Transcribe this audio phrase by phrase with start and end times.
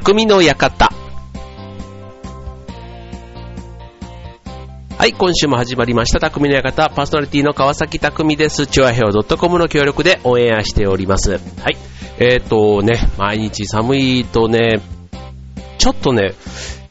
[0.00, 0.88] 匠の館。
[4.96, 6.88] はい、今週も始まりました、匠の館。
[6.88, 8.66] パーソナリティの川崎匠です。
[8.66, 11.32] チュアヘオ .com の協力でオンエアしております。
[11.32, 11.76] はい。
[12.18, 14.80] えっ、ー、とね、毎日寒いとね、
[15.76, 16.32] ちょっとね、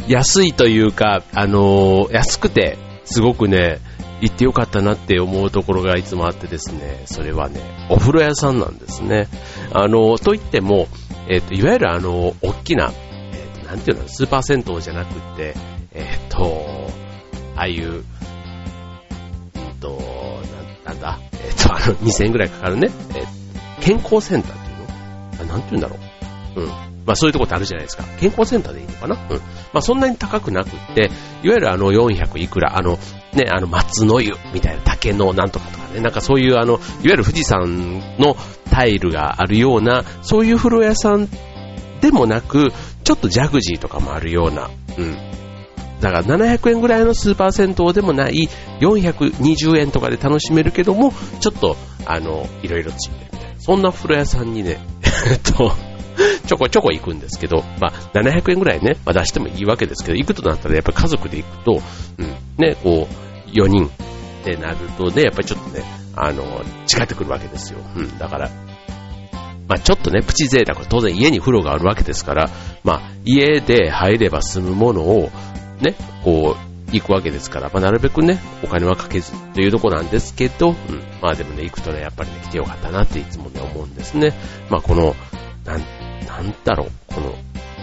[0.07, 3.79] 安いというか、あのー、安くて、すごくね、
[4.21, 9.27] 行ってよかったなって思うところがいつもあってですね、それはね、お風呂屋さんなんですね。
[9.73, 10.87] あの、と言っても、
[11.29, 12.91] えっ、ー、と、いわゆるあの、大きな、
[13.69, 15.53] なんていうの、スーパー銭湯じゃなくて、
[15.93, 16.89] えっ、と、
[17.55, 18.03] ああいう、うん
[19.79, 20.41] と、
[20.85, 23.23] ななんだ、えっ、と、あの、2000円ぐらいかかるね、え
[23.79, 25.53] 健康センターっていうの？
[25.53, 25.97] あなんていうんだろ
[26.55, 26.61] う。
[26.61, 26.67] うん。
[27.05, 28.03] まあそういうとこってあるじゃないですか。
[28.19, 29.15] 健康センターでいいのかな？
[29.15, 29.37] うん。
[29.37, 29.43] ま
[29.75, 31.11] あそんなに高くなくって、
[31.43, 32.97] いわゆるあの400いくら、あの、
[33.33, 38.35] ね、あの松の湯みたいな竹のなんとかとかね、なんかそういうあの、いわゆる富士山の
[38.71, 41.27] タイルがあるような、そういう風呂屋さん
[42.01, 42.69] でもなく、
[43.09, 45.17] ちょっとジャグジーとかもあるような、うん。
[45.99, 48.47] だから700円ぐらいのスーパー銭湯でもない
[48.81, 53.59] 420円とかで楽しめるけども、ちょっと、あの、いろいろついてるみたいな。
[53.59, 54.77] そんな風呂屋さんにね、
[55.27, 55.71] えっと、
[56.45, 61.81] ちょこちょこ行くんですけど、まあ、700円ぐらいね、まあ、出してもいいわけですけど、行くとなったらやっぱ家族で行くと、
[62.19, 63.89] うん、ね、こう、4人っ
[64.43, 65.83] てなるとね、やっぱりちょっとね、
[66.15, 67.79] あの、違ってくるわけですよ。
[67.95, 68.51] うん、だから、
[69.69, 72.49] まあ、ちょっとね、プチ贅沢、当然家に風呂があるわけですから、
[72.83, 75.29] まあ、家で入れば済むものを、
[75.79, 80.75] ね、こう、行くわけですから、まあ、なるべくね、お金はかけずというとこなんですけど、うん、
[81.21, 84.33] まあでもね、行くとね、やっぱりね、来てよかったなっていつもね、思うんですね。
[84.71, 85.15] まあこの、
[85.65, 85.81] なん、
[86.27, 87.35] なんだろう、この、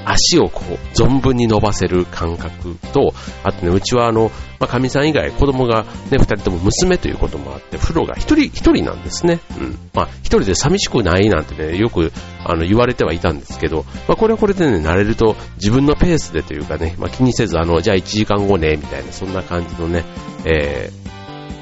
[0.06, 3.12] 足をこう、存分に伸ばせる感覚と、
[3.42, 9.40] あとね、うちはあの、まあ、神さん以外子供がね、二人とも娘ということもあって、風呂が一人、一人なんですね。
[9.58, 9.78] うん。
[9.92, 12.12] まあ、一人で寂しくないなんてね、よく、
[12.44, 20.04] あの、言われてはいたんですけど、まあ、これはこれでね、慣れると自分のペースでというかね、まあ、気にせず、あの、じゃあ1時間後ね、みたいな、そんな感じのね、
[20.44, 20.90] え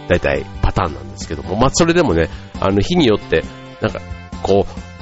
[0.07, 2.29] ー、大体パターンなんですけども、まあ、それでもね、
[2.61, 3.43] あの、日によって、
[3.81, 4.01] なんか、
[4.43, 4.95] こう、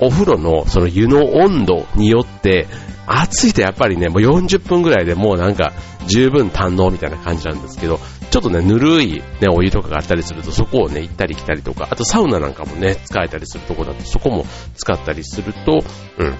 [0.00, 2.66] お風呂のその湯の温度によって、
[3.12, 5.72] 暑いとやっぱりね、もう40分ぐらいでもうなんか
[6.06, 7.98] 十分堪能みたいな感じなんですけど、
[8.30, 9.22] ちょっとね、ぬるいね、
[9.52, 15.80] お湯とかがあったりすると、そこをね、行ったり来たりとか、あとサウナなんかもね、使えたりするとこだと、そこも使ったりすると、
[16.18, 16.34] うん。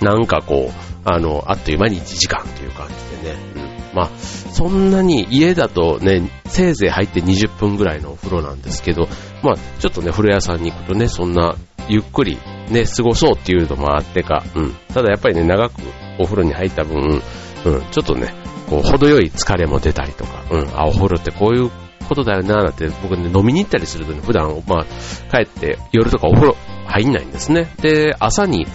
[0.00, 3.96] なんかこう、あの、あっという間に1時間という感じでね、うん。
[3.96, 9.08] まあ、そんなに家だとね、せいぜい入って20分ぐらいのお風呂なんですけど、
[9.42, 11.54] まあ、ちょっとね、風呂屋さんに行くとね、そんな
[11.88, 12.38] ゆっくり
[12.70, 14.74] ね、過ごそうっていうのもあってか、うん。
[14.92, 15.82] ただやっぱりね、長く
[16.18, 17.22] お風呂に入った分、
[17.64, 18.34] うん、ちょっとね、
[18.68, 21.70] こう、程よい疲れも出たりとか、うん、あ、お風呂ってこういう
[22.08, 24.84] ことだよな、なんて、僕ね、飲みに行ったりするとね、普段、まあ、
[25.30, 26.56] 帰って夜とかお風呂
[26.86, 27.68] 入んないんですね。
[27.80, 28.66] で、朝に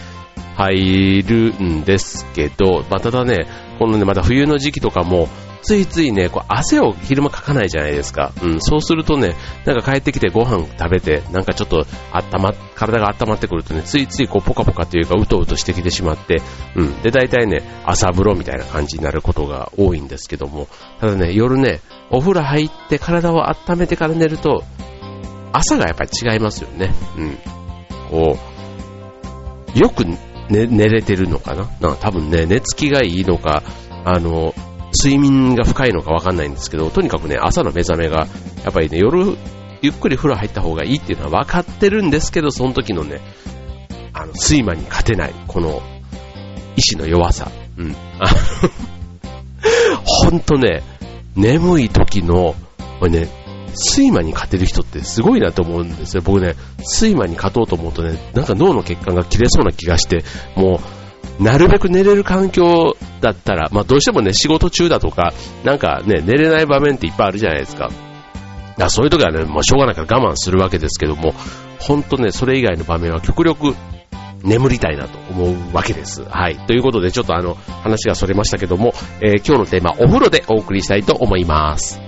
[0.55, 3.47] 入るんですけど、まあ、ただね、
[3.79, 5.27] このね、また冬の時期とかも、
[5.63, 8.33] ついついね、こう汗を昼間かかないじゃないですか。
[8.43, 9.35] うん、そうするとね、
[9.65, 16.41] なんか帰ってきてご飯食べて、なんかちょっと温ま、体が温まってくるとね、ついついこうポカポカというかうとうとしてきてしまって、
[16.75, 20.67] うん、で、大体ね、朝風呂みたいな感じになることが多いんですけども、
[20.99, 21.79] ただね、夜ね、
[22.11, 24.63] お風呂入って体を温めてから寝ると、
[25.53, 26.93] 朝がやっぱり違いますよね。
[27.17, 27.37] うん。
[28.09, 28.37] こ
[29.75, 30.03] う、よく
[30.49, 31.69] 寝寝れてるのかな？
[31.79, 33.63] な多分ね、寝つきがいいのか、
[34.03, 34.53] あの、
[34.93, 38.27] 睡眠が深いのかわかんないんですけど、とにかくね、朝の目覚めが、
[38.63, 39.37] やっぱりね、夜、
[39.81, 43.19] ゆっくり風呂入った方がいいっていうのは分かってるんですけど、その時のね、
[44.13, 45.81] あの、睡魔に勝てない、この、
[46.75, 47.51] 意志の弱さ。
[47.77, 47.95] うん。
[48.19, 48.37] あの、
[50.05, 50.83] ほんとね、
[51.35, 52.55] 眠い時の、
[52.99, 53.27] これね、
[53.95, 56.21] 睡魔に勝てる人ってすごいなと思うんですよ。
[56.23, 56.55] 僕ね、
[56.99, 60.23] 睡魔に勝とうと思うとね、なんか脳の血管が切れそうな気がして、
[60.55, 61.02] もう、
[61.39, 65.33] なるべく寝れる環境だったら、まあどうしてもね、仕事中だとか、
[65.63, 67.89] なんかね、寝れない場面っていっぱいあるじゃないですか。
[68.77, 71.33] だそういう時はね、まあしょうがないから我慢するわけですけども、
[71.79, 73.75] ほんとね、それ以外の場面は極力
[74.43, 76.23] 眠りたいなと思うわけです。
[76.23, 76.57] はい。
[76.67, 82.02] ということで、ちょっとあの、話がそれましたけども、えー、今日のテーマ、お風呂でお送りしたいと思います。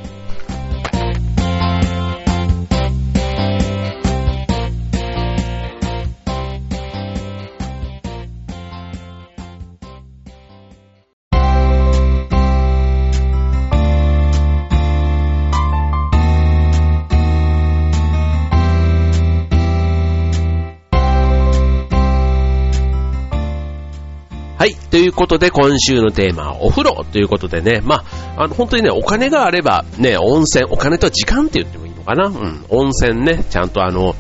[25.15, 28.03] ということで、今週のテーマはお風呂ということでね、ま
[28.35, 32.27] あ、あの、本当にね、お金があれば、ね、温泉、お金と時間って言ってもいいのかな？
[32.27, 32.65] うん。
[32.67, 34.13] 温泉ね、ちゃんとあの、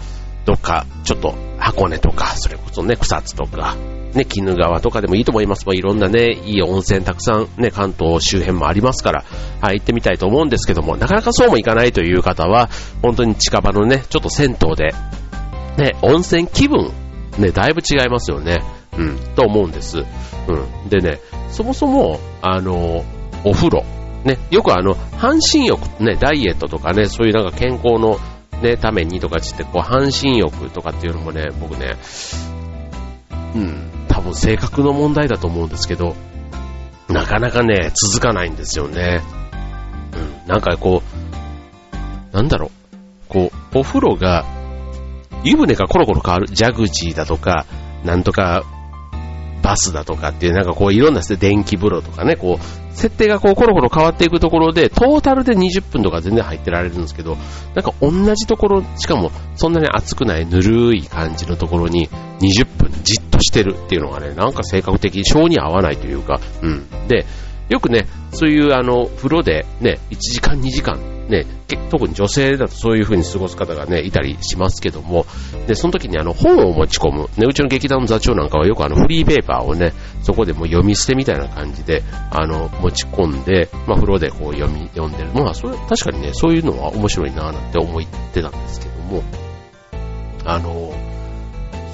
[0.45, 3.75] どっか、ちょっと、箱根とか、それこそね、草津とか、
[4.13, 5.65] ね、鬼怒川とかでもいいと思います。
[5.65, 9.25] まあ、いろんなね、いい温泉たくさんね、関東周辺もありますから、
[9.59, 12.69] はい、行ってみたいと思うんですけども、なかなかそうもいかないという方は、
[13.01, 14.93] 本当に近場のね、ちょっと銭湯で、
[15.77, 16.93] ね、温泉気分、
[17.37, 18.63] ね、だいぶ違いますよね。
[18.97, 19.99] うん、と思うんです。
[19.99, 20.89] うん。
[20.89, 21.19] でね、
[21.49, 23.03] そもそも、あの、
[23.43, 23.85] お風呂、
[24.23, 28.19] ね、よくあの、半身浴、ね、ダイエットとかね、そういうなんか健康の
[28.61, 31.97] ね、ためにとかつって、こう、半身浴とかっていうのもね、僕ね、
[33.53, 36.15] うん、多分性格の問題だと思うんですけど、
[37.09, 39.21] なかなかね、続かないんですよね。
[40.13, 41.03] うん、なんかこ
[42.33, 42.69] う、なんだろう、
[43.27, 44.45] こう、お風呂が、
[45.43, 47.65] 湯船がコロコロ変わる、ジャグジーだとか、
[48.03, 48.63] なんとか
[49.65, 57.35] バスだとかっていう、なんかこういろんなね電気風呂とかね、こう、設定がこうコロコロ変わっていくところで、トータルで20分とか全然入ってられるんですけど、
[57.73, 62.07] なんか同じところ、しかもそんなに熱くないぬるい感じのところに
[62.41, 66.87] 20分じっとしてるっていうのがね、なんか性格的に性に合わないというか、うん。
[67.07, 67.25] で、
[67.69, 71.45] よくね、そういうあの、風呂でね、1時間2時間ね、
[71.89, 75.25] 特に女性だとそういう風に過ごす方がね、いたりしますけども、
[75.67, 85.31] で、その時にあの本を持ち込む、ね、うちの劇団の座長なんかはよくあのフリーペーパーをね、そこでもう読み捨てみたいな感じで、あの、持ち込んで、まあ風呂でこう読み、読んでる。
[85.33, 89.23] まあそれ、確かにね、そういうのは面白いなぁなんて思ってたんですけども、
[90.45, 90.93] あの、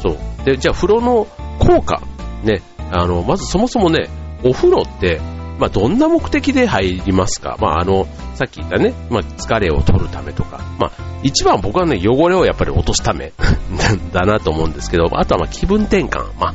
[0.01, 0.45] そう。
[0.45, 1.25] で、じゃあ風呂の
[1.59, 2.01] 効果、
[2.43, 2.61] ね、
[2.91, 4.09] あの、まずそもそもね、
[4.43, 5.21] お風呂って、
[5.61, 7.55] まあ、どんな目的で入りますか？
[7.61, 10.91] まあ、あの、さっき言ったね、まあ、疲れを取るためとか、まあ、
[11.21, 13.31] 一番僕はね、汚れをやっぱり落とすため
[14.11, 16.31] だなと思うんですけど、あとはまあ気分転換。
[16.39, 16.53] まあ、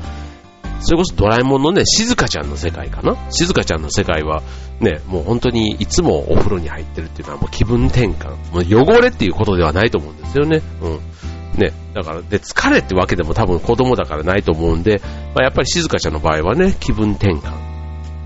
[0.80, 3.16] それこそドラえもんのね、静香ちゃんの世界かな？
[3.30, 4.42] 静香ちゃんの世界は、
[4.80, 8.30] ね、もう本当にいつもお風呂に入ってるっていうのはもう気分転換。
[8.52, 10.62] もう汚れっていうことではないと思うんですよね。
[10.82, 10.98] うん。
[11.60, 15.00] ね、だから、で、疲れってわけでも多分子供だからないと思うんで、
[15.34, 17.65] まあ、やっぱり静香ちゃんの場合はね、気分転換。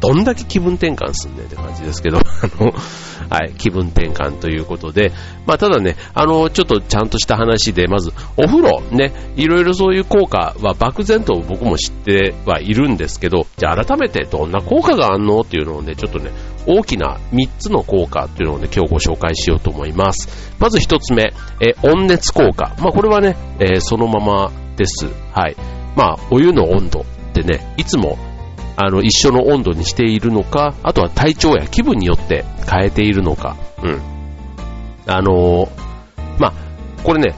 [0.01, 2.73] どんだけ気分転換すんねんって感じですけど、 あの、
[3.29, 5.13] はい、気分転換ということで、
[5.47, 16.31] まあ、ただね、あの、ちょっとちゃんとした話で、まず、お風呂、ね、いろいろそういう効果は漠然と僕も知ってはいるんですけど、じゃあ改めてどんな効果があんのっていうのをね、ちょっとね、
[16.67, 20.55] 大きな3つの効果っていうのをね、今日ご紹介しようと思います。
[20.59, 22.75] まず1つ目、え、温熱効果。
[22.81, 25.07] まあ、これはね、えー、そのままです。
[25.33, 25.57] はい。
[25.97, 28.19] まあ、お湯の温度ってね、いつも
[28.83, 34.01] あの、一緒の温度にしているのか、あとは体調や気分によって変えているのか、うん。
[35.07, 35.69] あのー、
[36.39, 36.53] まあ、
[37.05, 37.35] これね、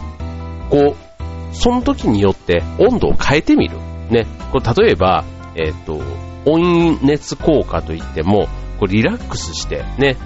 [0.70, 3.76] こう、その時によって温度を変えてみる。
[4.10, 4.26] ね。
[4.52, 5.24] これ例えば、
[5.56, 6.00] えっ、ー、と、
[6.44, 8.46] 温熱効果といっても、
[8.78, 10.16] これリラックスしてね、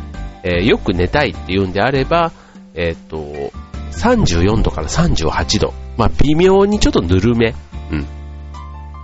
[0.42, 2.32] えー、よく寝たいっていうんであれば、
[2.74, 3.52] えっ、ー、と、
[3.92, 5.72] 34度から38度。
[5.96, 7.54] まあ、微妙にちょっとぬるめ。
[7.90, 8.02] うん。
[8.02, 8.04] っ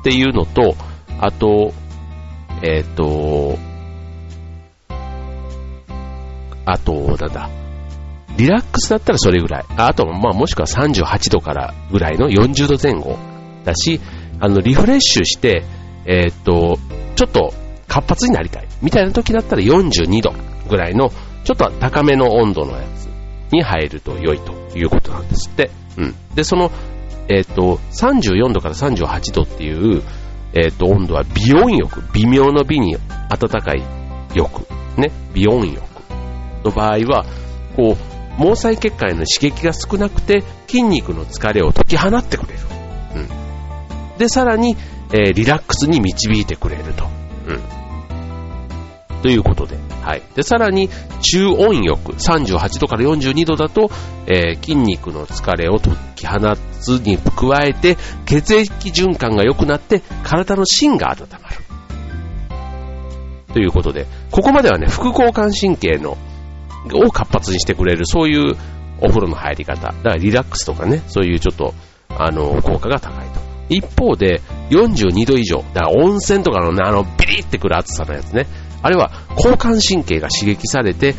[0.05, 0.75] ていうのと、
[1.19, 1.73] あと、
[2.63, 3.59] えっ、ー、と、
[6.65, 7.51] あと、なんだ、
[8.37, 9.65] リラックスだったらそれぐらい。
[9.77, 13.19] あと、まあ、もしくは38度からぐらいの40度前後
[13.65, 14.01] だし、
[14.41, 15.65] あの、リフレッシュして、
[16.07, 16.79] えっ、ー、と、
[17.17, 17.53] ちょっと
[17.89, 18.69] 活発になりたい。
[18.81, 20.33] みたいな時だったら42度
[20.69, 21.11] ぐらいの、
[21.45, 23.09] ちょっと高めの温度のやつ
[23.53, 25.71] に入ると良いということなんですって。
[25.99, 26.15] うん。
[26.35, 26.71] で、その、
[27.29, 30.03] えっ、ー、と、34度から38度っていう、
[30.55, 32.03] えっ、ー、と、温度は微温浴。
[32.13, 32.97] 微妙の美に
[33.29, 33.83] 暖かい
[34.35, 34.67] 浴。
[34.97, 35.11] ね。
[35.35, 35.83] 微温浴
[36.65, 37.25] の場合は、
[37.77, 42.61] こう、毛細血管への刺激が少なくて、筋肉の疲れを解き放ってくれる。
[43.17, 44.19] うん。
[44.19, 44.77] で、さらに、
[45.13, 47.05] えー、リラックスに導いてくれると。
[47.47, 49.23] うん。
[49.23, 49.77] ということで。
[50.03, 50.23] はい。
[50.35, 50.89] で、さらに、
[51.21, 53.91] 中温浴、38度から42度だと、
[54.27, 56.39] えー、筋肉の疲れを解き放
[56.81, 61.57] つに加えて、血液循環が良くなって、体の芯が温まる。
[63.53, 66.19] ということで、ここまではね、副交感神経の、
[66.95, 68.57] を活発にしてくれる、そういう
[69.01, 69.89] お風呂の入り方。
[69.89, 71.75] だからリラックスとかね、そういうちょっと、
[72.09, 73.41] あの、効果が高いと。
[73.69, 74.41] 一方で、
[74.71, 78.47] 42度以上、だから温泉とかのね、あの、ビリってくる暑さのやつね。
[78.83, 81.15] あれは交感神経が刺激されて、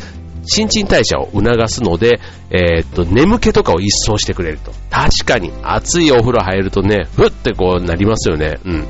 [0.46, 4.72] 新陳代謝を促すので、えー、っと、眠気とかを一掃してくれると。
[4.90, 8.58] 確かに、暑いお風呂入るとね、ふってこうなりますよね。
[8.64, 8.86] うん。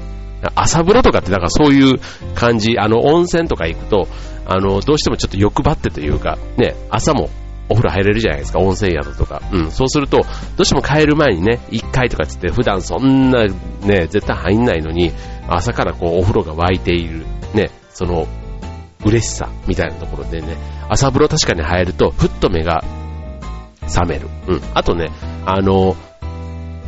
[0.54, 2.00] 朝風呂とかってなんかそういう
[2.34, 4.08] 感じ、あの、温泉とか行くと、
[4.46, 7.30] あの、どうしてもちょっと欲張ってというか、ね、朝も
[7.68, 9.40] お風呂入れるじゃないですか、温泉宿とか。
[9.52, 10.26] うん、そうすると、ど
[10.58, 15.12] うしても帰る前にね、1回とかつって普段そんなね、絶対入んないのに、
[15.48, 18.26] 朝からこうお風呂が沸いている、ね、その
[19.04, 20.56] 嬉しさみたいなところでね、
[20.88, 22.84] 朝風呂確かに入ると、ふっと目が
[23.86, 24.28] 覚める。
[24.48, 24.60] うん。
[24.74, 25.10] あとね、
[25.44, 25.96] あの、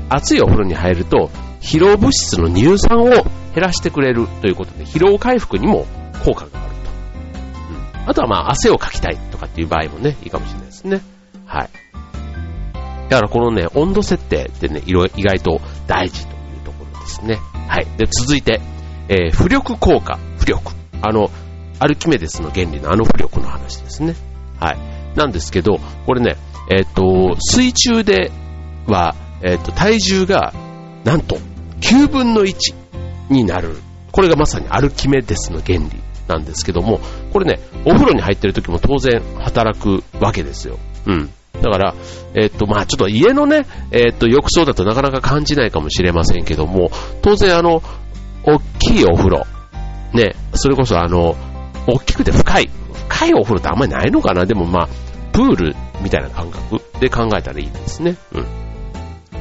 [0.09, 1.31] 熱いお風呂に入ると、
[1.61, 3.25] 疲労物質の乳酸を減
[3.57, 5.87] らしてくれるということで、疲労回復にも
[6.25, 6.91] 効果があると。
[8.03, 8.11] うん。
[8.11, 11.01] あとはまあ、汗をかきたいとかっていう場合もね、いいかもしれないですね。
[11.45, 11.71] はい。
[13.09, 17.39] だからこのね、温度設定ってね、意外と大事というところですね。
[17.69, 17.87] はい。
[17.97, 18.61] で、続いて、
[19.09, 20.19] えー、浮力効果。
[20.39, 20.73] 浮力。
[21.03, 21.31] あの、
[21.79, 24.15] アルキメデスの原理のあの浮力の話ですね。
[24.59, 24.79] はい。
[25.17, 26.37] なんですけど、これね、
[26.71, 28.31] えっ、ー、と、水中で
[28.87, 30.53] は、えっ、ー、と、体重が、
[31.05, 31.39] なんと、
[31.81, 32.75] 9分の1
[33.31, 33.77] になる。
[34.13, 35.91] これがまさにアルキメデスの原理
[36.27, 37.01] なんですけども、
[37.33, 40.79] これね、お風呂に入ってる時も当然働くわけですよ。
[41.07, 41.31] うん。
[41.63, 41.95] だから、
[42.35, 46.91] えっと、まあちょっと家のね、えっと、浴槽だとなかなか感じないかもしれませんけども、
[47.23, 47.83] 当然あの、
[48.45, 49.47] 大きいお風呂、
[50.13, 51.37] ね、それこそあの、
[51.87, 52.71] 大きくて深い、
[53.09, 54.47] 深いお風呂ってあんまりないのかな？
[54.47, 54.89] でもまあ、
[55.33, 58.17] プールみたいな感覚で考えたらいいですね。
[58.33, 58.47] うん。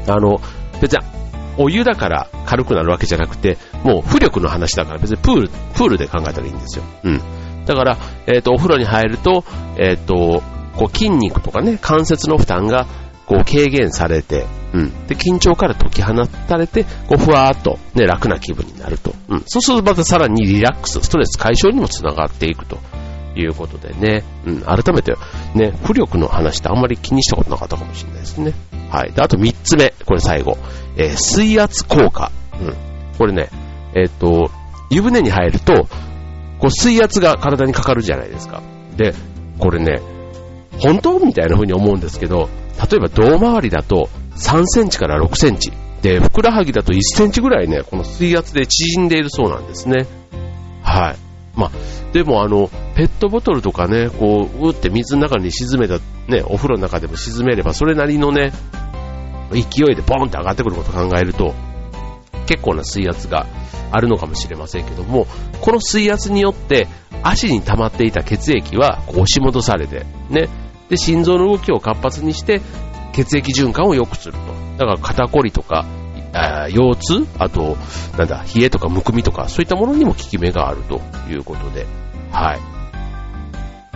[0.08, 0.40] あの、
[0.82, 1.00] 別に、
[1.58, 6.84] お湯だから軽くなるわけじゃなくて、もう浮力の話だから別にプール、プールで考えたらいいんですよ。
[7.04, 7.22] うん。
[7.66, 7.98] だから、
[8.28, 9.44] えっ、ー、と、お風呂に入ると、
[9.78, 10.44] えっ、ー、と、
[10.76, 12.86] こう筋肉とかね、関節の負担が
[13.26, 15.08] こう軽減されて、うん。
[15.08, 16.14] で、緊張から解き放
[16.48, 19.14] たれて、こうふわーっとね、楽な気分になると。
[19.30, 19.44] うん。
[19.48, 22.78] そうするとまたさらにリラックス、ストレス解消にもつながっていくと
[23.36, 24.62] いうことでね、うん。
[24.62, 25.16] 改めて
[25.56, 28.54] ね、浮力の話ってあんまり気にしたことなかったかもしれないですね。
[28.92, 29.12] はい。
[29.12, 30.58] で、あと3つ目、これ最後。
[30.98, 32.32] えー、水圧効果。
[32.60, 32.76] うん。
[33.18, 33.50] これね、
[33.96, 34.52] えっ、と、
[34.90, 35.88] 湯船に入ると、
[36.60, 38.62] こう水圧が体にかかるじゃないですか。
[38.98, 39.14] で、
[39.60, 40.02] これね、
[40.80, 41.20] 本当？
[41.20, 42.50] みたいな風に思うんですけど、
[42.90, 45.72] 例えば胴回りだと3センチから6センチ。
[46.02, 50.06] で、ふくらはぎだと1センチぐらいね、この水圧で縮んでいるそうなんですね。
[50.84, 51.16] はい。
[51.56, 51.72] まあ、
[52.14, 58.52] でもあの、ペットボトルとかね、こう、うって水の中に沈めた、ね、お風呂の中でも沈めれば、それなりのね、
[59.52, 61.54] 勢いでボンって上がってくることを考えると、
[62.46, 63.48] 結構な水圧が
[63.92, 65.28] あるのかもしれませんけども、
[65.62, 66.88] この水圧によって
[67.24, 70.50] 足に溜まっていた血液はこう押し戻されて、ね、
[70.90, 72.62] で、心臓の動きを活発にして
[73.14, 74.40] 血液循環を良くすると。
[74.78, 75.86] だから肩こりとか、
[76.70, 77.78] 腰痛あと、
[78.18, 81.86] なんだ、冷えとかむくみとか、そういったものにも効き目があるということで、
[82.32, 82.60] はい。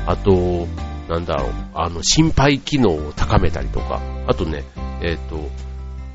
[0.05, 0.67] あと、
[1.09, 4.63] なんだろう、あの、心肺機能を高めたりとか、あとね、
[5.01, 5.49] えっ、ー、と、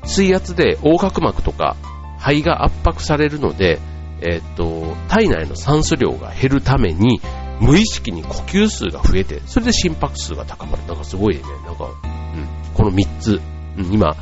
[0.05, 1.75] 水圧で横隔膜とか
[2.19, 3.79] 肺が圧迫されるので、
[4.21, 7.19] えっ、ー、と、体内の酸素量が減るために、
[7.59, 10.85] 無意識に呼吸数が増えて、それで心拍数が高まる。
[10.87, 13.41] なんかすごいね、なんか、うん、この3つ、
[13.77, 14.15] うん、今、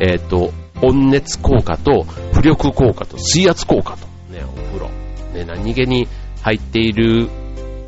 [0.00, 0.52] えっ、ー、と、
[0.82, 4.90] 温熱効果と、浮力効果と、水圧効果と、ね、お風呂。
[5.34, 6.08] ね、何気に
[6.42, 7.28] 入っている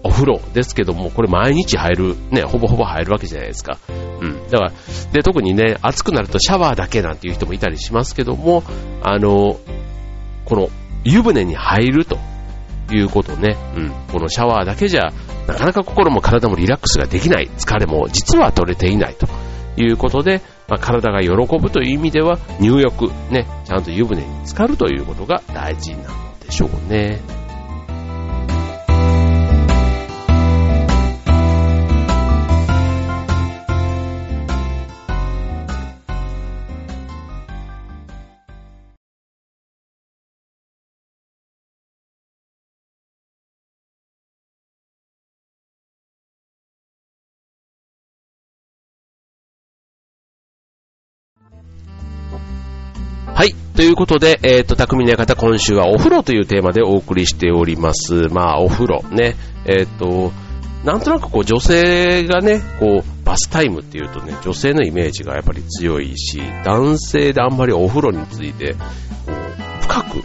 [0.03, 3.79] お風呂ですけども、これ毎日入る、ね、ほぼほぼ入るわけじゃないですか。
[3.89, 4.51] うん。
[4.51, 4.73] だから、
[5.13, 8.63] で、特にね、暑くなるとシャワーだけなんていう人もいたりしますけども、
[9.03, 9.59] あの、
[10.45, 10.69] この
[11.05, 12.19] 湯船に入ると
[12.95, 13.91] いうことね、うん。
[14.13, 15.13] このシャワーだけじゃ、
[15.47, 19.27] なかなか心も体もリラックスができない、疲れも実は取れていないと
[19.77, 26.05] いうことで、まあ、体が喜ぶという意味では、入浴、ね、ちゃんと湯船に浸かるということが大事なの
[26.45, 27.40] でしょうね。
[53.81, 58.29] ということで、えっ、ー、と、匠の館、今週はお風呂というテーマでお送りしております。
[58.29, 59.37] まあ、お風呂ね。
[59.65, 60.33] えっ、ー、と、
[60.85, 68.79] なんとなくこう女性がね、こう、バスタイムっていうとね、女性のイメージがやっぱり強いし、男性であんまりお風呂について、こ
[69.29, 70.17] う、深く、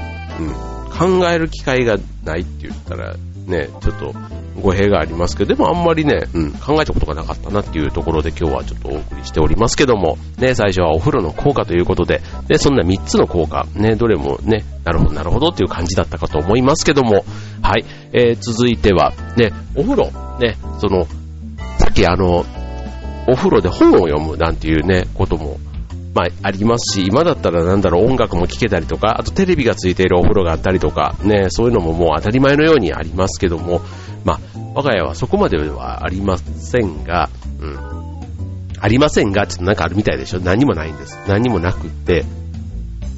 [1.07, 1.95] うん、考える機会が
[2.25, 4.13] ないって言ったら、ね、ちょっと
[4.61, 17.25] 語弊がありますけど、でもあんまりね、うん、考えたことがなかったなっていうところで今日はちょっとお送りしておりますけども、ね、最初はお風呂の効果ということで、で、そんな3つの効果、ね、どれもね、なるほど、なるほどっていう感じだったかと思いますけども、
[17.61, 21.05] はい、えー、続いては、ね、お風呂、ね、その、
[21.77, 22.45] さっきあの、
[23.27, 25.59] お風呂で本を読むなんていうね、ことも
[26.15, 33.81] まあ、ありますし、今だったらなんだろう、音楽も聴けたりとか、あとテレビがついているお風呂があったりとか、ね、そういうのももう当たり前のようにありますけども、
[34.23, 34.39] まあ、
[34.73, 37.29] 我が家はそこまではありませんが、
[37.59, 37.77] うん。
[38.79, 40.39] ありませんが、ちょっとなんかあるみたいでしょ？
[40.39, 41.17] 何もないんです。
[41.27, 42.23] 何もなくって、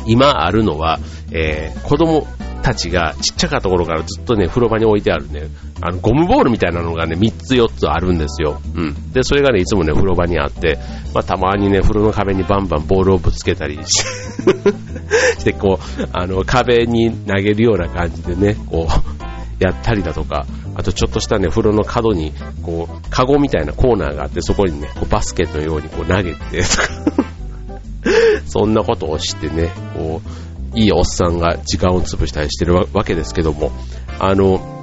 [0.05, 0.99] 今あるのは、
[1.31, 2.25] えー、子供
[2.63, 5.47] たちがちっちゃかった頃からずっとね、風呂場に置いてあるね、
[5.81, 8.59] あの、ゴムボールみたいなのがね、3つ4つあるんですよ。
[8.75, 9.11] うん。
[9.11, 10.79] で、それがね、いつもね、風呂場にあって、
[11.13, 27.27] まあ、たまにね、風呂の壁にバンバンボールをぶつけたり して、こう、あの、壁に投げるような感じでね、こう、やったりだとか、あとちょっとしたね、風呂の角に、こう、カゴみたいなコーナーがあって、そこにね、こうバスケのようにこう投げて、と か
[28.45, 30.21] そんなことをしてね、こ
[30.73, 33.71] う、いいおっさんが時間を潰したりしてるわけですけども、
[34.19, 34.76] あの、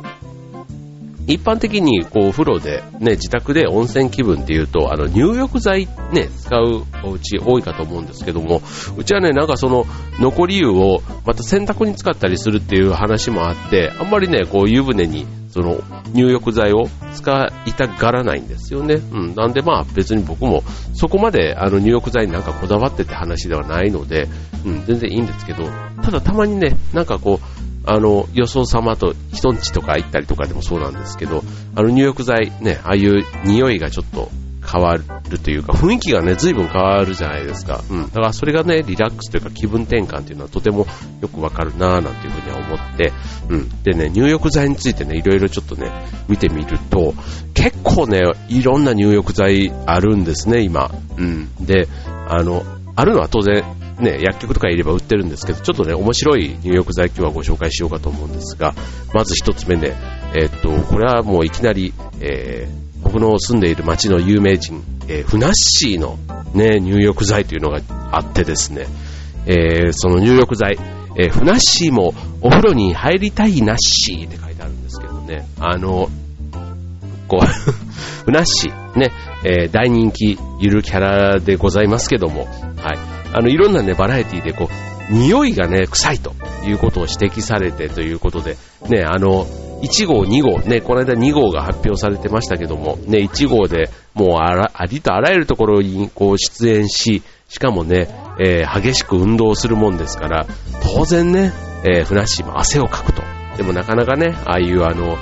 [1.27, 8.63] 一般的にこうお風呂で、ね、自宅で温泉気分っていうと、あの入浴剤ね、使うお家多いかと思うんですけども、
[8.97, 9.87] うちはね、なんかその
[10.21, 15.81] 残り湯をまた洗濯に使ったりするっていう話もあって、あんまりね、こう湯船にその
[16.13, 18.95] 入浴剤を使いたがらないんですよね。
[18.97, 19.35] うん。
[19.35, 20.63] なんでまあ別に僕も
[20.95, 24.29] そこまであの入浴剤になんかこだわってって話ではないので、
[24.67, 25.65] うん、全然いいんですけど、
[26.03, 31.43] ただたまにね、なんかこう、あの、予想様と人んちとか行ったりとかでもそうなんですけど、
[31.75, 34.31] あの入浴剤ね、ああいう匂いがちょっと
[34.65, 37.85] 変わるというか、雰囲気がね、随分変わるじゃないですか。
[37.91, 38.03] うん。
[38.07, 40.87] だからそれがね、リラックスというか気分転換っていうのはとても
[41.21, 43.13] よくわかるなぁなんていうふうには思って、
[43.51, 43.83] うん。
[43.83, 45.91] でね、入浴剤についてね、いろいろちょっとね、
[46.29, 47.15] 見てみると、
[47.53, 50.91] 結構ね、いろんな入浴剤あるんですね、今。
[51.19, 51.49] うん。
[51.61, 51.89] で、
[52.29, 52.65] あの、
[52.97, 53.63] あるのは当然
[53.99, 58.75] ね、薬局とかいれば売ってるんですけど、ちょっとね、面白い入浴剤今日はご紹介しようかと思うんですが、
[59.13, 59.95] まず一つ目ね、
[60.35, 66.19] えー、っと、これはもういきなり、えー、僕の住んでいる町の有名人、えー、ふなっしーの
[66.55, 68.87] ね、入浴剤というのがあってですね、
[69.47, 70.79] えー、その入浴剤、
[71.17, 76.09] えー、ふなっしーもお風呂に入りたいなっしーって書いてあるんですけどね、あの、
[77.29, 77.47] こう
[78.25, 79.13] ふなっしー、ね、
[79.45, 82.49] えー、大人気ゆるキャラでございますけども、
[82.83, 83.24] はい。
[83.35, 86.33] あの、いろんなね、バラエティでこう、匂いがね、臭いと
[86.65, 88.57] いうことを指摘されてということで、
[88.89, 89.45] ね、あの、
[89.83, 98.09] 1号、2号、ね、この間2号が発表されてましたけども、ね、1号でもうあら、ありとあらゆるところにこう出演し、しかもね、
[98.41, 100.47] えー、激しく運動するもんですから、
[100.83, 101.53] 当然ね、
[101.85, 103.23] えー、ふなっしーも汗をかくと。
[103.57, 105.19] でもなかなかね、ああいうあの、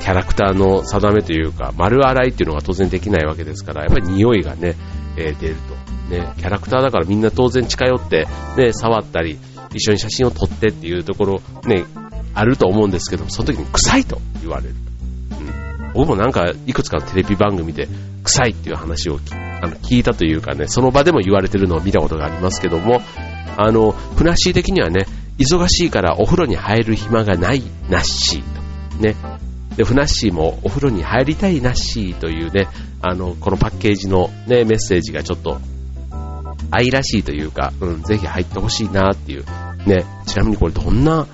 [0.00, 4.74] キャラクターの定めというか、丸洗いっていうのが当然できないわけですから、やっぱり匂いがね、
[5.16, 5.76] えー、出ると。
[6.12, 9.38] ね、キャラクターだからみんな当然近寄って、ね、触ったり、
[9.74, 11.84] 一緒に写真を撮ってっていうところ、ね、
[12.34, 14.74] あると思うんですけど、その時に臭いと言われる。
[15.30, 15.34] う
[15.90, 15.92] ん。
[15.94, 17.88] 僕もなんか、いくつかのテレビ番組で、
[18.24, 19.18] 臭いっていう話を
[19.62, 23.00] あの聞いたというかね、その場でも言われてるのを見たことがありますけども、
[23.56, 25.06] あの、ふなっしー的にはね、
[25.38, 28.42] 忙しいからお風呂に入る暇がないなっしー
[28.96, 29.02] と。
[29.02, 29.16] ね。
[29.76, 32.68] で、ふなっしーもお風呂に入りたいなっしーというね、
[33.00, 35.58] あの、このパッケージのね、メッセージがちょっと
[36.72, 39.44] 愛らしいというか、うん、ぜひ入ってほしいなっていう。
[39.86, 41.26] ね、ちなみにこれどんな、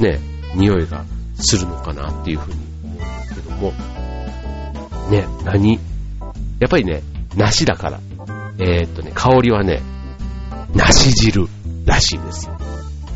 [0.00, 0.18] ね、
[0.54, 1.04] 匂いが
[1.34, 3.72] するのかなっていうふうに思うんですけども、
[5.10, 5.78] ね、何や
[6.66, 7.02] っぱりね、
[7.36, 8.00] 梨だから。
[8.58, 9.82] えー、っとね、香りはね、
[10.74, 11.46] 梨汁
[11.84, 12.56] らしいですよ。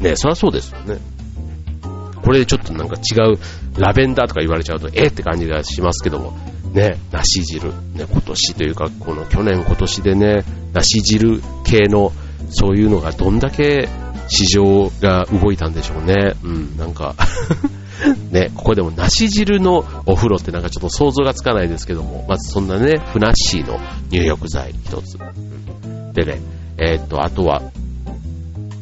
[0.00, 0.98] ね、そりゃそうですよね。
[2.22, 3.38] これでちょっとなんか違う
[3.78, 6.36] ラベンダーとか言われちゃうと、えー、って感じがしますけども、
[6.72, 12.12] ね、梨汁、ね、今年というか、この去年今年でね、梨汁系の、
[12.50, 13.88] そういうのがどんだけ
[14.28, 16.34] 市場が動いたんでしょうね。
[16.42, 17.14] うん、なんか
[18.30, 23.78] ね、ここでも梨汁のお風呂ってなんかちょっと想像がつかないですけども、まずそんなね、ふなっしーの
[24.10, 25.18] 入浴剤一つ。
[26.14, 26.40] でね、
[26.78, 27.62] えー、っと、あとは、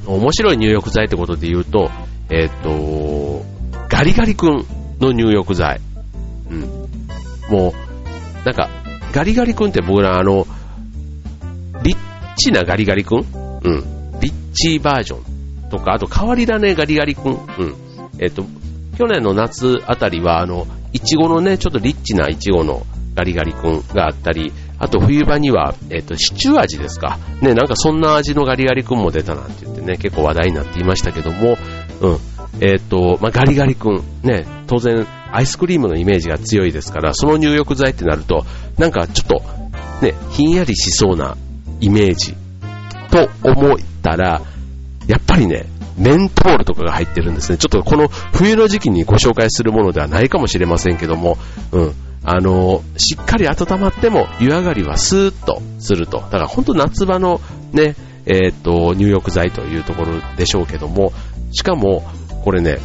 [0.07, 1.90] 面白い入浴剤ってことで言うと、
[2.31, 3.44] えー、っと、
[3.88, 4.64] ガリガリ君
[5.01, 5.81] の入浴剤。
[6.51, 6.78] うん。
[7.49, 7.75] も
[8.43, 8.69] う、なんか、
[9.13, 10.47] ガリガリ君って僕らあの、
[11.83, 11.97] リッ
[12.37, 13.21] チなガリガリ君？
[13.21, 14.21] うん。
[14.21, 15.19] リッチバージョ
[15.67, 17.33] ンとか、あと変わり種ガリガリ君？
[17.33, 17.75] うん。
[18.19, 18.45] えっ、と、
[18.97, 22.83] 去年の夏あたりは、あの、いちごのね、ちょっとリッチないちごの
[23.15, 27.19] ガリガリ君があったり、あと冬場には、えっ、と、シチュー味ですか？
[27.41, 31.57] ね、なんかそんな味のガリガリ君も出たなんて言ってね、結構話題になっていましたけども、
[32.01, 32.19] うん。
[32.61, 38.45] えっ、と、まあ、ガリガリ君、ね、当然、アイスクリームのイメージが強いですから、その入浴剤ってなると、
[38.79, 39.43] なんかちょっと、
[40.05, 41.37] ね、ひんやりしそうな
[41.81, 42.35] イメージ
[43.11, 44.43] と思ったら、
[45.07, 47.59] やっぱりね、メントールとかが入ってるんですね。
[47.59, 51.37] ちょっとこの冬の時期にご紹介するものではないかもしれませんけども、
[51.73, 51.93] うん。
[52.25, 56.19] あの、しっかり温まっても湯上がりはスーッとすると。
[56.19, 57.41] だから本当夏場の
[57.73, 61.12] ね、えっ、と、入浴剤というところでしょうけども、
[61.53, 62.05] しかも、
[62.45, 62.79] これね、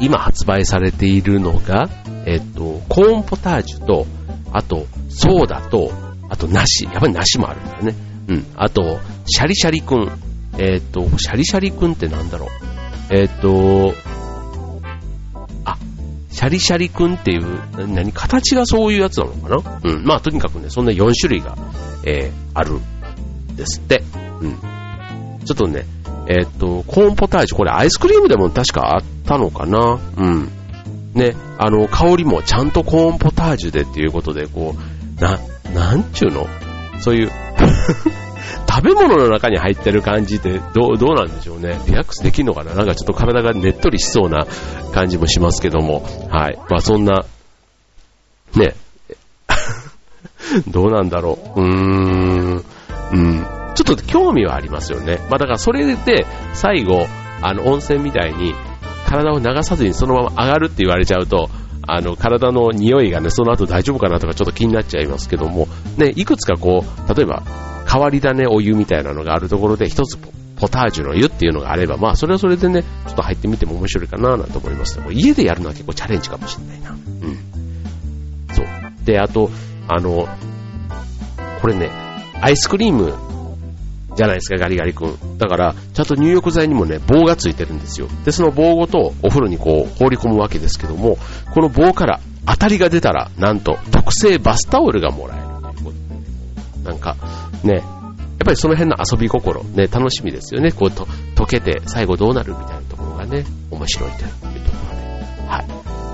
[0.00, 1.88] 今発売されているのが、
[2.26, 4.06] えっと、コーンポタージュと、
[4.52, 5.92] あと、ソーダと、
[6.28, 6.84] あと、梨。
[6.84, 7.94] やっぱり梨もあるんだよね。
[8.28, 8.46] うん。
[8.56, 10.10] あと、シャリシャリくん。
[10.58, 12.48] えっと、シャリシャリくんってなんだろう。
[13.10, 13.94] えっと、
[15.64, 15.76] あ、
[16.30, 19.80] シャリシャリくんっていう、何、形がそういうやつなのかな？
[19.84, 20.04] うん。
[20.04, 21.56] まあ、とにかくね、そんな4種類が、
[22.04, 22.80] えー、ある
[23.56, 24.02] ですって。
[24.40, 24.58] うん。
[25.44, 25.84] ちょっとね、
[26.32, 29.98] え、っと、コーンポタージュ、これアイスクリームでも確かあったのかな？
[30.16, 30.48] うん。
[31.12, 34.76] ね、あの、香りもちゃんとコーンポタージュでっていうことで、こ
[35.18, 35.40] う、な、
[35.74, 36.46] なんちゅうの？
[37.00, 37.32] そういう
[38.70, 41.80] 食べ物の中に入ってる感じってどう、どうなんでしょうね？
[41.88, 42.74] リラックスできるのかな？
[42.74, 44.46] なんかちょっと体がねっとりしそうな
[44.92, 46.04] 感じもしますけども。
[46.30, 46.58] はい。
[46.68, 47.24] まあそんな、
[48.54, 48.74] ね。
[50.68, 51.60] どうなんだろう？
[51.60, 51.68] うー
[52.54, 52.64] ん。
[53.12, 53.59] うん。
[53.74, 55.18] ちょっと興味はありますよね。
[55.30, 57.06] まあだからそれで最後、
[57.42, 58.54] あの温泉みたいに
[59.06, 61.48] 体を流さずにそのまま上がるって言われちゃうと、
[61.86, 67.42] あの、体の匂いがね、その後大丈夫かなとかちょっと気になっちゃいますけども、ね、いくつかこう、例えば、
[67.90, 76.90] 変わり種お湯みたいなのがあるところで、一つポタージュの湯っていうのがあれば、まあ、それはそれでね、ちょっと入ってみても面白いかななんて思いますけど家でやるのは結構チャレンジかもしれないな。
[76.90, 76.96] うん。
[78.54, 78.66] そう。
[79.04, 79.50] で、あと、
[79.88, 80.28] あの、
[81.60, 81.90] これね、
[82.40, 83.14] アイスクリーム
[84.14, 85.16] じゃないですか、ガリガリ君。
[85.38, 88.08] だから、ちゃんと入浴剤にもね、棒がついてるんですよ。
[88.24, 91.18] で、その棒ごとお風呂にこう放り込むわけですけども、
[91.54, 97.16] この棒から当たりが出たら、なんと特製バスタオルがもらえる、なんか、
[97.62, 97.84] ね、やっ
[98.44, 100.72] ぱりその辺の遊び心、ね、楽しみですよね。
[100.72, 101.04] こうと、
[101.36, 105.48] 溶けて最後どうなるみたいなところがね、面白いというところで。
[105.48, 105.58] は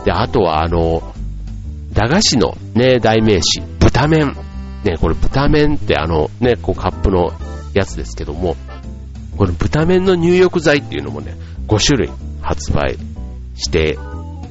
[0.02, 0.04] い。
[0.04, 1.02] で、あとはあの、
[1.92, 4.36] 駄菓子のね、代名詞、豚麺。
[4.84, 7.32] ね、これ豚麺ってあの、ね、こうカップの
[7.78, 8.56] やつですけども、
[9.36, 11.36] この豚麺の入浴剤っていうのもね、
[11.68, 12.10] 5種類
[12.40, 12.96] 発売
[13.54, 13.98] して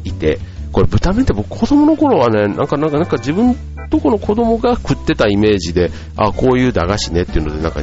[0.04, 0.40] いて、
[0.72, 3.56] これ豚麺って僕子供の頃はね、なんかなんかなんか自分
[3.90, 7.82] とこの子供が食ってたイメージで、あ、こういう駄菓子ねっていうので、なんか、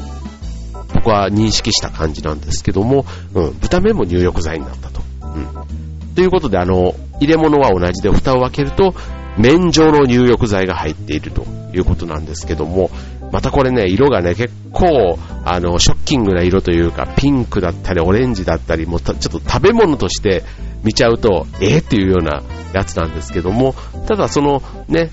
[0.95, 5.01] 僕は認識した感じなんですけども、うん、豚麺も入浴剤になったと。
[5.23, 6.15] うん。
[6.15, 8.95] ということで、あの、入れ物は同じで、蓋を開けると、
[9.39, 12.91] 麺状の入浴剤が入っているということなんですけども、
[13.33, 20.45] またこれね、色がね、結構、あの、ショッキングな色というか、ピンクだったり、オレンジだったり、もうちょっと食べ物として
[20.85, 22.43] 見ちゃうと、えー、っていうような
[22.73, 23.75] やつなんですけども、
[24.07, 25.11] ただそのね、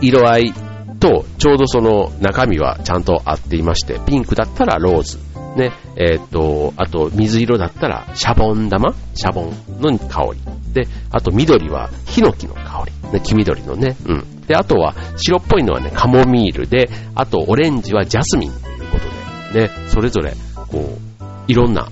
[0.00, 0.54] 色合い
[0.98, 5.18] とちょうどその中身はちゃんと合っていまして、ピンクだったらローズ、
[5.56, 8.94] ね、えー、っと、あと水色だったらシャボン玉？
[9.14, 10.40] シャボンの香り。
[10.72, 13.12] で、あと緑はヒノキの香り。
[13.12, 14.24] ね、黄緑のね、うん。
[14.46, 20.34] で、あとは白っぽいのはね、カモミールで、あとオレンジはジャスミンということで、ね、それぞれ、
[20.68, 21.06] こう、
[21.48, 21.88] いろんな、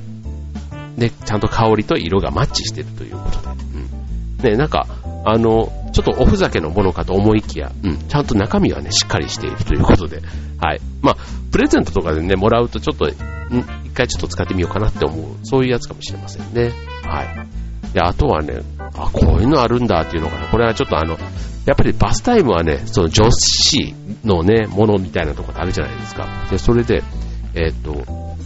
[0.97, 3.49] ね、ちゃんと香りと色がマッチしてるということで、
[4.43, 4.53] うん。
[4.53, 4.87] ね、なんか、
[5.25, 10.23] あの、ちょっとおふざけのものかと思いきや、うん、ちゃんと中身はね、しっかりしているということで、
[10.61, 10.81] はい。
[11.03, 11.17] まあ、
[11.51, 13.09] プレゼントとかでね、もらうとちょっと、ん
[13.85, 16.73] 一回ちょっと使ってみようかなって思う、そういうやつかもしれませんね。
[17.05, 17.93] はい。
[17.95, 20.47] で、あとはね、あ、こういうのあるんだっていうのかな。
[20.49, 21.17] これはちょっとあの、
[21.66, 26.46] やっぱりバスタイムはね、その女子のね、ものみたいなところあるじゃないですか。
[26.50, 27.03] で、それで、
[27.55, 28.37] えっ、ー、と、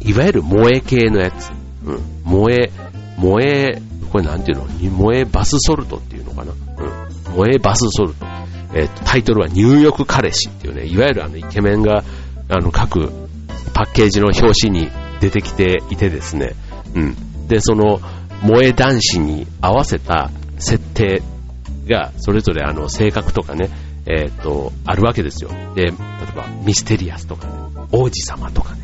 [0.00, 1.50] いわゆる萌え系のやつ。
[1.84, 1.98] うん。
[2.24, 2.72] 萌え、
[3.16, 4.66] 萌え、これなんていうの？
[4.66, 6.52] 萌えバスソルトっていうのかな？
[6.52, 7.08] うん。
[7.34, 8.26] 萌えバスソルト。
[8.74, 12.02] えっ、ー、と、タイトルは入浴彼氏っていうね、いわゆるあのイケメンが、
[12.48, 13.12] あの、各
[13.74, 16.54] パッケージの表紙に出てきていてですね。
[16.94, 17.46] うん。
[17.46, 18.00] で、その、
[18.42, 21.22] 萌え男子に合わせた設定
[21.88, 23.70] が、それぞれあの、性格とかね、
[24.06, 25.50] えっ、ー、と、あるわけですよ。
[25.74, 25.92] で、例え
[26.36, 27.52] ば、ミステリアスとかね、
[27.92, 28.80] 王子様とかね、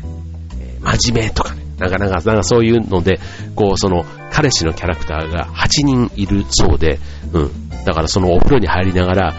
[0.59, 3.19] えー、真面目とかね、なかなか、なんかそういうので、
[3.55, 6.99] こう、その、彼氏のキャラクターが8人いるそうで、
[7.31, 7.69] うん。
[7.85, 9.33] だからそのお風呂に入りながら、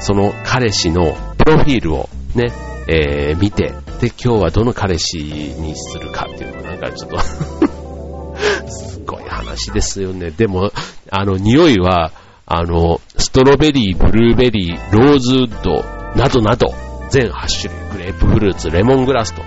[0.00, 2.52] その彼氏のプロフィールをね、
[2.88, 7.20] えー、見て、で、今日はどの彼氏にするかっていうのがなんかちょっと
[8.68, 10.30] すごい話ですよね。
[10.30, 10.72] でも、
[11.10, 12.10] あの、匂いは、
[12.54, 15.82] あの、ストロベリー、ブルーベリー、ローズウッド、
[16.14, 16.74] などなど、
[17.08, 19.40] 全8種類、グレープフルーツ、レモングラスと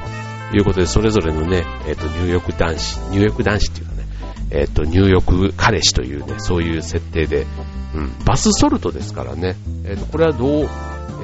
[0.58, 4.08] いうことで、それぞれのね、えっ、ー、と、入浴男子、入浴男子っていうかね、
[4.50, 7.46] えっ、ー、と、入浴彼氏というね、そういう設定で、
[7.94, 10.70] うん、バスソルトですからね、えっ、ー、と、これはどう、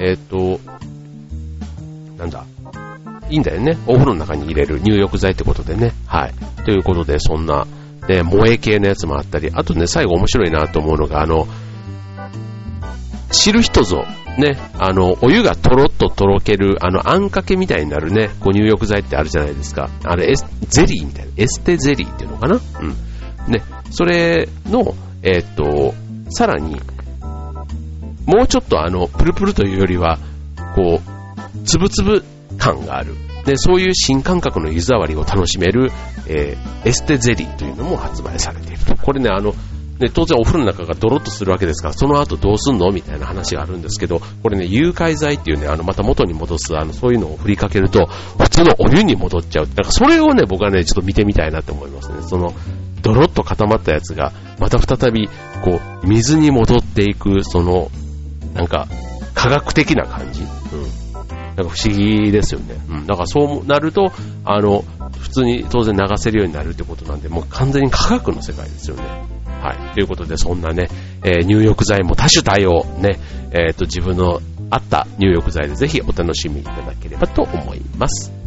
[0.00, 0.60] えっ、と、
[2.16, 2.44] なんだ、
[3.28, 3.76] いいんだよね。
[3.88, 5.94] お風呂の中に入れる入浴剤ってことでね。
[6.06, 6.34] はい。
[6.64, 7.66] ということで、そんな、
[8.08, 11.48] ね、萌え系のやつもあったり、あとね、最後面白いなと思うのが、あの、
[13.32, 14.04] 知る人ぞ、
[14.38, 19.90] ね、あの、お湯がとろっととろける、あの、あんかけみたいになるね、こう入浴剤ってあるじゃないですか。
[20.04, 20.32] あれ、
[20.68, 22.60] ゼリーみたいな、エステゼリーっていうのかな？
[22.80, 23.52] うん。
[23.52, 25.94] ね、それの、えー、っと、
[26.30, 26.80] さらに、
[28.26, 30.18] もうちょっとあの、プルプルというよりは、
[30.76, 32.24] こう、つぶつぶ
[32.56, 33.14] 感がある。
[33.44, 35.90] で、そういう新感覚の湯触りを楽しめる、
[36.28, 38.96] えー、エステゼリーというのも発売されていると。
[38.96, 39.52] これね、あの、
[40.02, 49.66] で、当然お風呂の中がドロッとするわけですから、その後どうすんのみたいな話があるんですけど、これね、誘拐剤っていうね、あの、また元に戻す、あの、そういうのを振りかけると、普通のお湯に戻っちゃう。
[49.66, 52.16] だからそれをね、僕はね、ちょっと見てみたいなって思いますね。
[52.22, 52.52] その、
[53.02, 55.28] ドロッと固まったやつが、また再び、
[55.62, 57.88] こう、水に戻っていく、その、
[58.54, 58.88] なんか、
[59.34, 60.42] 科学的な感じ。
[60.42, 61.12] うん。
[61.54, 62.74] なんか不思議ですよね。
[62.88, 63.06] うん。
[63.06, 64.10] だからそうなると、
[64.44, 64.84] あの、
[65.20, 69.02] 普通に当然流せるようになるってことなんで、もう完全に科学の世界ですよね。
[69.62, 69.94] はい。
[69.94, 70.88] ということで、そんなね、
[71.24, 73.20] えー、入浴剤も多種多様、ね、
[73.52, 78.41] えっ、ー、と、自分のあった入浴剤でぜひお楽しみいただければと思います。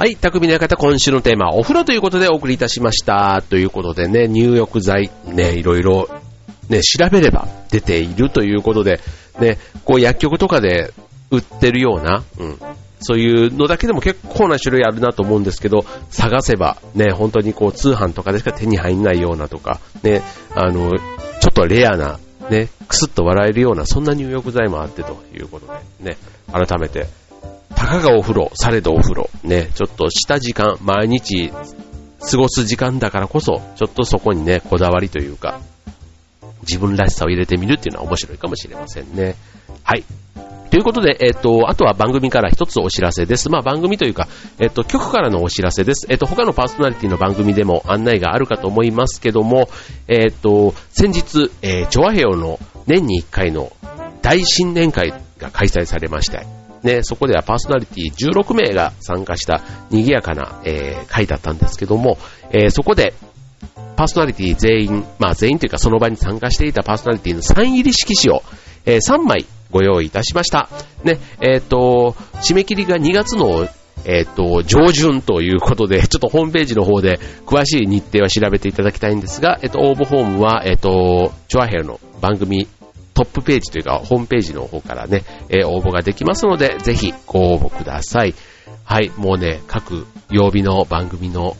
[0.00, 3.42] はい、匠の館今週のテーマ、お風呂ということでお送りいたしました。
[3.42, 6.08] ということでね、入浴剤、ね、いろいろ、
[6.70, 8.98] ね、調べれば出ているということで、
[9.40, 10.94] ね、こう薬局とかで
[11.30, 12.58] 売ってるような、うん、
[13.00, 20.22] そういうのだけでも結構な種類あるなと思うんですけど、探せば、ね、本当にこう通販とかでしか手に入んないようなとか、ね、
[20.54, 20.96] あの、ちょ
[21.50, 25.66] っとレアな、ね、くすっと笑えるような、そんな入浴剤もあってということ
[26.00, 26.16] で、ね、
[26.50, 27.06] 改めて
[27.74, 35.60] たかがお風呂、されどお風呂、ね、ちょっとした時間、毎日過ごす時間だからこそ、ちょっとそこにね、こだわりというか、
[36.62, 39.36] 自分らしさを入れてみるっていうのは面白いかもしれませんね。
[39.82, 40.04] はい。
[40.70, 43.50] ということで、えっ、ー、と、あとは番組から一つお知らせです。
[43.50, 44.28] まあ番組というか、
[44.60, 46.06] えっ、ー、と、局からのお知らせです。
[46.08, 49.68] えっ、ー、と、他のパーソナリティの番組でも案内があるかと思いますけども、
[50.06, 53.72] えっ、と、先日、えー、チョアヘオの年に1回の
[54.22, 56.46] 大新年会が開催されまして、
[56.82, 62.18] ね、そこではパーソナリティ16名が参加した賑やかな、えー、会だったんですけども、
[62.52, 63.14] えー、そこで、
[63.96, 68.42] パーソナリティ全員、まあ全員というかその場に参加していたパーソナリティのサイン入り色紙を、
[68.86, 70.68] えー、3枚ご用意いたしました。
[71.04, 73.68] ね、えっ、と、締め切りが2月の
[74.04, 82.66] えっ、ー、と、上旬ということで、ちょっとホームページの方で詳しい日程は調べていただきたいんですが、えっ、ー、と、応募フォームは、えっ、ー、と、チョアヘルの番組
[83.14, 88.34] トップページというか、ホームページの方からね、えー、応募ができますので、ぜひご応募ください。
[88.84, 91.56] はい、もうね、各曜日の番組の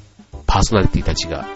[0.46, 1.46] パーソナリティたちが、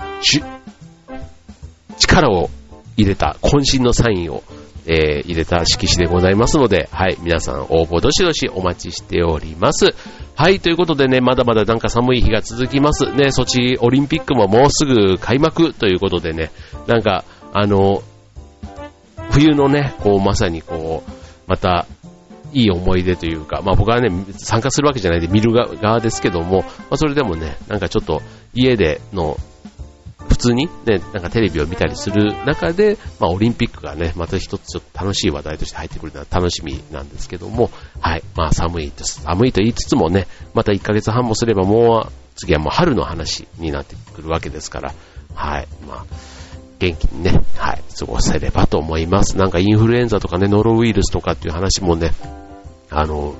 [1.99, 2.51] 力を
[2.97, 4.43] 入れた渾身のサインを、
[4.87, 9.95] えー、入れた色紙でございますので、はい、皆さん応募どしどしお待ちしております。
[10.37, 13.13] はい、ということでね、まだまだなんか寒い日が続きます。
[13.13, 16.51] ね、ソチオリンピックももうすぐ開幕ということでね、
[16.87, 18.03] なんか、あの、
[19.31, 21.11] 冬のね、こう、まさにこう、
[21.47, 21.87] また、
[22.53, 24.09] いい思い出というか、まあ僕はね、
[24.39, 28.23] 参加するわけじゃないで見る側ですけども、まあそれでもね、なんかちょっと
[28.55, 29.37] 家での、
[30.29, 39.23] 普通にね、なんかテレビを見たりする中で、まあオリンピックがね、また一つちょっと楽しい話題として入ってくるのは楽しみなんですけども、はい、まあ寒いです。
[39.23, 44.95] 寒いと言いつつもね、また1ヶ月半もすればもう、次はもう春の話になってくるわけですから、
[45.35, 46.05] はい、まあ、
[46.79, 49.37] 元気にね、はい、過ごせればと思います。
[49.37, 52.13] なんかインフルエンザとかね、ノロウイルスとかっていう話もね、
[52.91, 53.35] あの、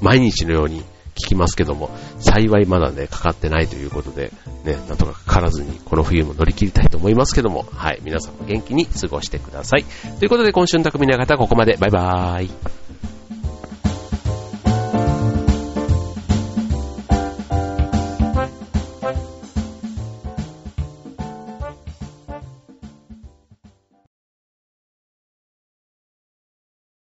[0.00, 0.82] 毎日のように
[1.14, 4.32] 聞きますけども、幸いまだね、かかってないということで、
[4.64, 9.84] ね、なんとかかからずに、この冬も乗り切りたいと思いますけども、はい、皆さんも元気に過ごしてください。
[10.18, 11.76] ということで、今週の匠の方はここまで。
[11.76, 12.83] バイバーイ。